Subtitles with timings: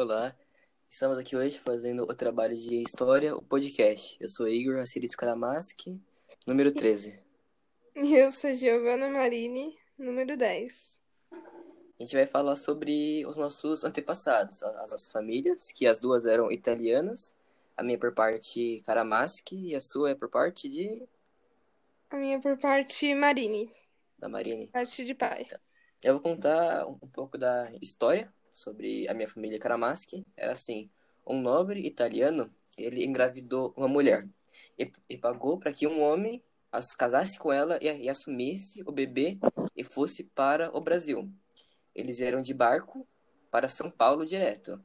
[0.00, 0.32] Olá,
[0.88, 4.16] estamos aqui hoje fazendo o trabalho de História, o podcast.
[4.20, 6.00] Eu sou Igor Assirito Karamaski,
[6.46, 7.18] número 13.
[7.96, 11.02] E eu sou Giovanna Marini, número 10.
[11.32, 11.36] A
[11.98, 17.34] gente vai falar sobre os nossos antepassados, as nossas famílias, que as duas eram italianas.
[17.76, 21.08] A minha por parte Karamaski e a sua é por parte de...
[22.08, 23.68] A minha por parte Marini,
[24.16, 24.68] da Marini.
[24.68, 25.48] parte de pai.
[26.00, 30.26] Eu vou contar um pouco da história sobre a minha família Karamaschi.
[30.36, 30.90] Era assim,
[31.26, 34.28] um nobre italiano, ele engravidou uma mulher
[34.78, 38.92] e, e pagou para que um homem as casasse com ela e, e assumisse o
[38.92, 39.38] bebê
[39.76, 41.30] e fosse para o Brasil.
[41.94, 43.06] Eles vieram de barco
[43.50, 44.82] para São Paulo direto.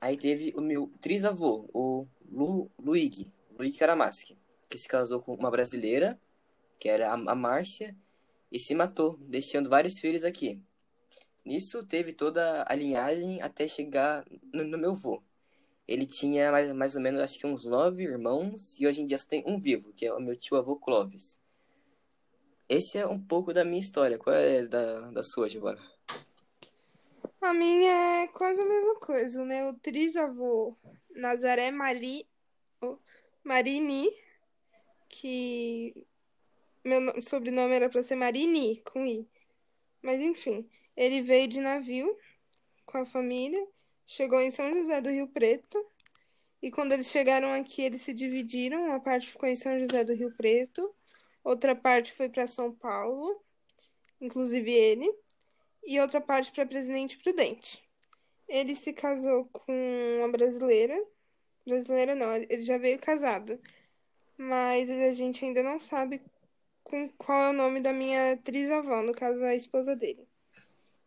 [0.00, 4.36] Aí teve o meu trisavô, o Lu, Luigi, Luigi Karamaschi,
[4.68, 6.20] que se casou com uma brasileira,
[6.78, 7.96] que era a, a Márcia,
[8.50, 10.60] e se matou, deixando vários filhos aqui.
[11.44, 15.22] Nisso teve toda a linhagem até chegar no, no meu avô.
[15.86, 19.18] Ele tinha mais, mais ou menos, acho que uns nove irmãos, e hoje em dia
[19.18, 21.38] só tem um vivo, que é o meu tio avô Clovis.
[22.66, 24.18] Esse é um pouco da minha história.
[24.18, 25.82] Qual é da, da sua, Giovana?
[27.42, 29.42] A minha é quase a mesma coisa.
[29.42, 30.74] O meu trisavô
[31.10, 32.26] Nazaré Mari...
[33.42, 34.10] Marini,
[35.08, 36.06] que
[36.82, 39.28] meu no- sobrenome era para ser Marini, com I.
[40.02, 42.16] Mas enfim, ele veio de navio
[42.84, 43.66] com a família,
[44.06, 45.84] chegou em São José do Rio Preto,
[46.64, 48.86] e quando eles chegaram aqui, eles se dividiram.
[48.86, 50.94] Uma parte ficou em São José do Rio Preto,
[51.42, 53.44] outra parte foi para São Paulo,
[54.18, 55.12] inclusive ele,
[55.84, 57.82] e outra parte para Presidente Prudente.
[58.48, 59.72] Ele se casou com
[60.18, 60.98] uma brasileira.
[61.66, 63.60] Brasileira não, ele já veio casado.
[64.38, 66.22] Mas a gente ainda não sabe
[66.82, 70.26] com qual é o nome da minha trisavó, no caso, a esposa dele.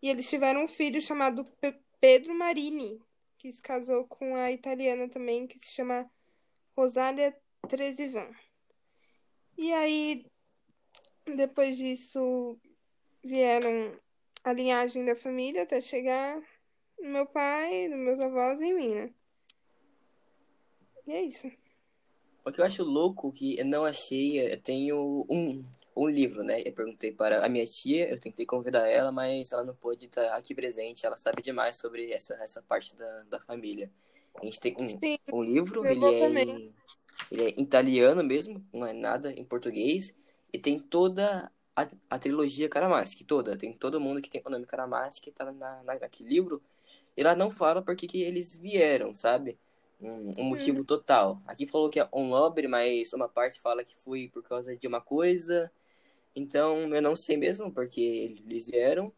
[0.01, 3.01] E eles tiveram um filho chamado Pe- Pedro Marini,
[3.37, 6.09] que se casou com a italiana também, que se chama
[6.75, 7.35] Rosália
[7.67, 8.29] Trevisan.
[9.57, 10.25] E aí,
[11.35, 12.59] depois disso,
[13.23, 13.99] vieram
[14.43, 16.39] a linhagem da família até chegar
[16.99, 19.13] no meu pai, nos meus avós e em mim, né?
[21.05, 21.51] E é isso.
[22.45, 25.65] O que eu acho louco que eu não achei, eu tenho um,
[25.97, 26.61] um livro, né?
[26.63, 30.35] Eu perguntei para a minha tia, eu tentei convidar ela, mas ela não pôde estar
[30.35, 33.91] aqui presente, ela sabe demais sobre essa, essa parte da, da família.
[34.39, 36.75] A gente tem um, Sim, um livro, ele é, em,
[37.31, 40.13] ele é em italiano mesmo, não é nada em português,
[40.53, 44.67] e tem toda a, a trilogia Karamaschi, toda, tem todo mundo que tem o nome
[44.67, 46.61] Karamaschi que tá na, na, naquele livro,
[47.15, 49.57] e lá não fala porque que eles vieram, sabe?
[49.99, 51.41] Um, um motivo total.
[51.47, 54.87] Aqui falou que é um nobre, mas uma parte fala que foi por causa de
[54.87, 55.71] uma coisa.
[56.37, 57.99] Então, eu não sei mesmo porque
[58.45, 59.11] eles vieram.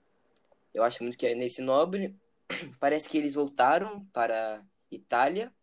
[0.74, 2.16] Eu acho muito que é nesse nobre.
[2.80, 5.54] Parece que eles voltaram para Itália,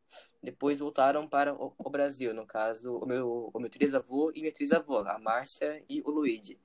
[0.42, 2.34] depois voltaram para o, Brasil.
[2.34, 6.60] No caso, o meu, o meu trisavô e minha trisavó, a Márcia e o Luigi.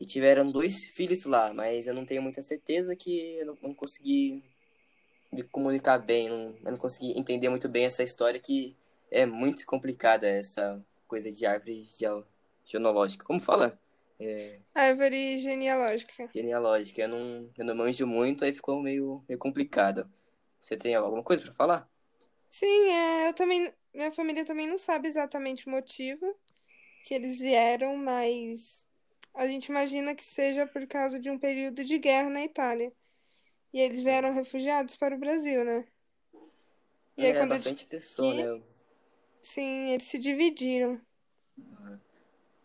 [0.00, 3.74] E tiveram dois filhos lá, mas eu não tenho muita certeza que eu não, não
[3.74, 4.44] consegui
[5.32, 8.76] me comunicar bem, não, eu não consegui entender muito bem essa história que
[9.10, 12.26] é muito complicada, essa coisa de árvore geo-
[12.64, 13.24] genealógica.
[13.24, 13.78] Como fala?
[14.18, 16.32] É, Árvore genealógica.
[16.34, 17.02] genealógica.
[17.02, 20.10] Eu não, eu não manjo muito, aí ficou meio, meio complicado.
[20.60, 21.90] Você tem alguma coisa para falar?
[22.50, 26.24] Sim, é, eu também, minha família também não sabe exatamente o motivo
[27.02, 28.86] que eles vieram, mas
[29.34, 32.92] a gente imagina que seja por causa de um período de guerra na Itália.
[33.72, 35.86] E eles vieram refugiados para o Brasil, né?
[37.16, 38.62] E aí É, quando eles bastante pessoa, aqui, né?
[39.42, 41.00] sim, eles se dividiram.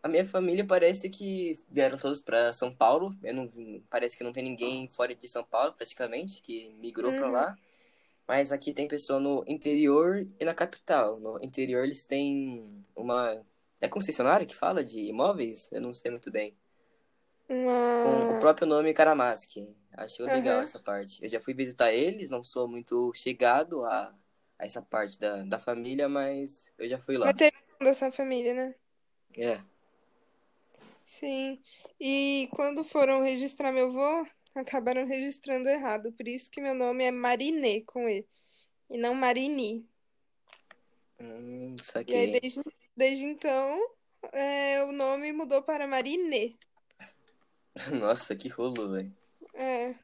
[0.03, 3.15] A minha família parece que vieram todos para São Paulo.
[3.23, 3.49] Eu não,
[3.89, 7.31] parece que não tem ninguém fora de São Paulo, praticamente, que migrou para Uhum.
[7.31, 7.59] lá.
[8.27, 11.19] Mas aqui tem pessoa no interior e na capital.
[11.19, 13.45] No interior eles têm uma.
[13.81, 15.69] É concessionária que fala de imóveis?
[15.71, 16.57] Eu não sei muito bem.
[17.97, 18.37] Com o Uma.
[18.37, 19.67] próprio nome Karamaschi.
[19.93, 20.61] Acho legal Aham.
[20.61, 21.23] essa parte.
[21.23, 24.13] Eu já fui visitar eles, não sou muito chegado a,
[24.59, 27.37] a essa parte da, da família, mas eu já fui Mas lá.
[27.37, 28.75] teve um da sua família, né?
[29.37, 29.61] É.
[31.11, 31.61] Sim.
[31.99, 34.25] E quando foram registrar meu avô,
[34.55, 36.13] acabaram registrando errado.
[36.13, 38.25] Por isso que meu nome é Marinê com E.
[38.89, 39.85] E não Marini.
[41.19, 41.75] Hum,
[42.07, 42.61] E aí, desde,
[42.95, 43.77] desde então,
[44.31, 46.55] é, o nome mudou para Marinê.
[47.99, 49.13] Nossa, que rolo, velho.
[49.53, 49.95] É,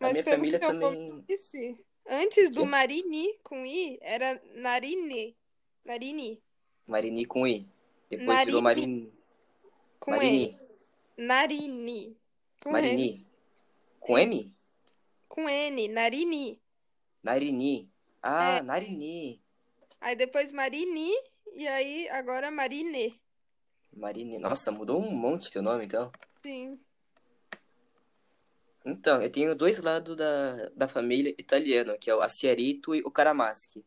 [0.00, 1.24] A mas minha pelo família que também.
[1.28, 2.66] disse, antes do Quê?
[2.66, 5.36] Marini com I, era Narine.
[5.84, 6.42] Narini.
[6.86, 7.66] Marini com I.
[8.08, 9.17] Depois virou Narini Marini.
[10.08, 10.18] Com E.
[10.18, 10.58] Marini.
[11.16, 12.16] Narini
[12.62, 12.72] com E.
[12.72, 13.26] Marini.
[14.00, 14.58] Com M?
[15.28, 16.60] com N, Narini.
[17.22, 17.90] Narini.
[18.22, 18.62] Ah, É.
[18.62, 19.40] Narini.
[20.00, 21.12] Aí depois Marini
[21.52, 23.20] e aí agora Marine.
[23.92, 24.38] Marine.
[24.38, 26.10] Nossa, mudou um monte teu nome, então.
[26.42, 26.80] Sim.
[28.84, 33.10] Então, eu tenho dois lados da, da família italiana, que é o Aciarito e o
[33.10, 33.84] Caramaschi.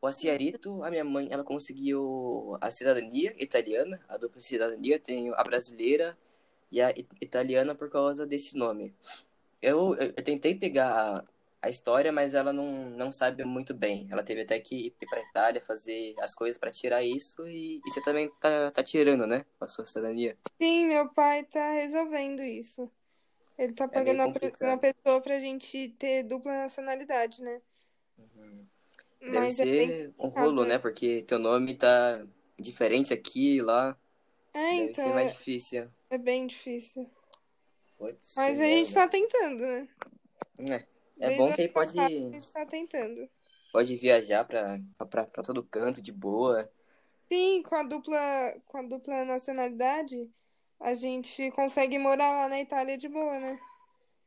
[0.00, 5.42] O Aciarito, a minha mãe, ela conseguiu a cidadania italiana, a dupla cidadania, tenho a
[5.42, 6.16] brasileira
[6.70, 8.94] e a it- italiana por causa desse nome.
[9.62, 11.24] Eu, eu, eu tentei pegar a,
[11.62, 14.06] a história, mas ela não, não sabe muito bem.
[14.10, 17.90] Ela teve até que ir pra Itália fazer as coisas para tirar isso e, e
[17.90, 19.44] você também tá, tá tirando, né?
[19.60, 20.36] A sua cidadania.
[20.60, 22.90] Sim, meu pai tá resolvendo isso.
[23.58, 24.68] Ele tá É pagando complicado.
[24.68, 27.62] uma pessoa pra gente ter dupla nacionalidade, né?
[29.20, 30.78] Deve Mas é ser um complicado, rolo, né?
[30.78, 32.24] Porque teu nome tá
[32.58, 33.96] diferente aqui e lá.
[34.54, 35.92] É, Deve ser então, mais é, difícil.
[36.10, 37.10] é bem difícil.
[37.98, 39.88] Putz, Mas a gente tá tentando, né?
[41.20, 43.28] É, é bom que aí ano passado a pode, gente tá tentando.
[43.72, 44.78] pode viajar pra,
[45.10, 46.68] pra, pra todo canto de boa.
[47.28, 48.18] Sim, com a dupla,
[48.66, 50.30] com a dupla nacionalidade,
[50.80, 53.58] a gente consegue morar lá na Itália de boa, né?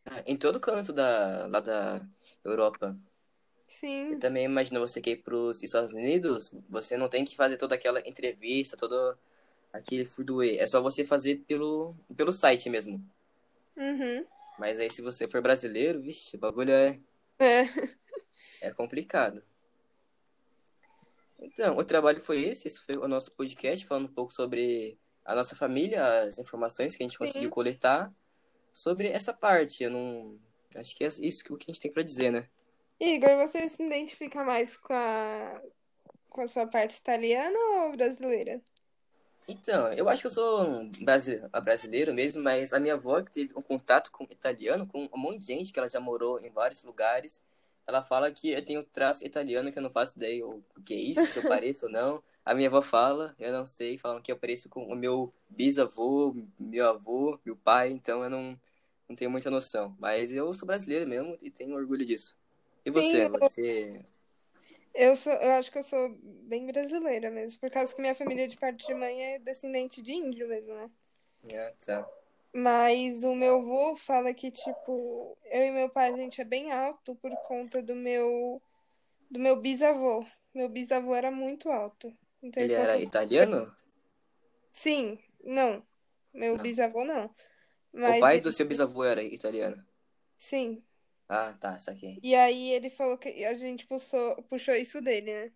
[0.06, 2.02] Ah, Em todo canto da, lá da
[2.44, 2.98] Europa.
[3.72, 7.58] Eu Sim, também imagino você que ir pros Estados Unidos, você não tem que fazer
[7.58, 9.18] toda aquela entrevista, todo
[9.72, 10.58] aquele fuduê.
[10.58, 13.04] É só você fazer pelo, pelo site mesmo.
[13.78, 14.26] uhum.
[14.60, 17.00] Mas aí se você for brasileiro, vixe, o bagulho é,
[17.40, 17.62] É,
[18.68, 19.42] é complicado.
[21.40, 25.34] Então, o trabalho foi esse, esse foi o nosso podcast, falando um pouco sobre a
[25.34, 27.54] nossa família, as informações que a gente conseguiu sim.
[27.54, 28.14] coletar
[28.72, 29.84] sobre essa parte.
[29.84, 30.40] Eu não.
[30.76, 32.48] Acho que é isso que a gente tem pra dizer, né?
[33.02, 35.60] Igor, você se identifica mais com a,
[36.30, 38.62] com a sua parte italiana ou brasileira?
[39.48, 40.86] Então, eu acho que eu sou
[41.62, 45.40] brasileiro mesmo, mas a minha avó que teve um contato com italiano, com um monte
[45.40, 47.42] de gente que ela já morou em vários lugares,
[47.88, 50.98] ela fala que eu tenho traço italiano que eu não faço ideia o que é
[50.98, 52.24] isso, se eu pareço ou não.
[52.46, 56.36] A minha avó fala, eu não sei, falam que eu pareço com o meu bisavô,
[56.60, 58.60] meu avô, meu pai, então eu não,
[59.10, 59.96] não tenho muita noção.
[60.00, 62.40] Mas eu sou brasileiro mesmo e tenho orgulho disso.
[62.86, 63.28] E Sim, você?
[63.40, 64.06] eu, Você.
[64.94, 66.10] eu sou, eu acho que eu sou
[66.44, 70.12] bem brasileira mesmo, por causa que minha família de parte de mãe é descendente de
[70.14, 70.90] índio mesmo, né?
[71.54, 72.10] Ah, tá.
[72.54, 76.72] Mas o meu avô fala que, tipo, eu e meu pai, a gente é bem
[76.72, 78.62] alto por conta do meu,
[79.32, 80.26] do meu bisavô.
[80.54, 82.16] Meu bisavô era muito alto.
[82.44, 83.76] Então ele Ele era italiano?
[84.72, 85.86] sim, não.
[86.34, 86.60] Meu Não.
[86.60, 87.34] bisavô não.
[88.06, 89.84] O Mas pai ele, do seu bisavô era italiano.
[90.38, 90.84] sim.
[91.34, 92.20] Ah, tá, saquei.
[92.22, 95.52] E aí ele falou que a gente puxou, puxou isso dele, né?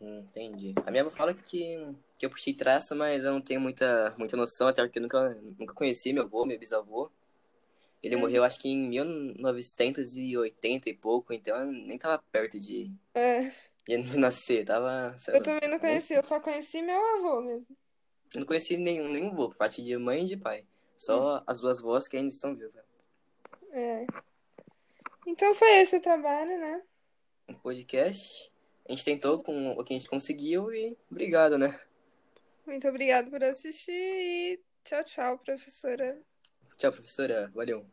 [0.00, 0.74] Hum, entendi.
[0.86, 1.76] A minha avó fala que,
[2.16, 5.34] que eu puxei traço, mas eu não tenho muita, muita noção, até porque eu nunca,
[5.58, 7.10] nunca conheci meu avô, meu bisavô.
[8.02, 8.22] Ele Uhum.
[8.22, 13.50] morreu acho que em 1980 e pouco, então eu nem tava perto de, É,
[13.86, 17.66] de nascer, tava, eu lá, também não nem, conheci, eu só conheci meu avô mesmo.
[18.34, 20.60] eu não conheci nenhum, nenhum avô, por parte de mãe e de pai.
[20.62, 20.98] Hum.
[20.98, 22.89] Só as duas vós que ainda estão vivas.
[23.72, 24.06] É.
[25.26, 26.82] Então foi esse o trabalho, né?
[27.48, 28.50] Um podcast,
[28.88, 31.78] a gente tentou com o que a gente conseguiu e obrigado, né?
[32.66, 36.20] Muito obrigada por assistir e tchau, tchau, professora.
[36.76, 37.50] Tchau, professora.
[37.54, 37.86] Valeu.